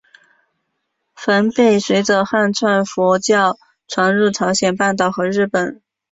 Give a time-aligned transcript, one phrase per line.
[1.13, 5.79] 梵呗随着汉传佛教传入朝鲜半岛和日本。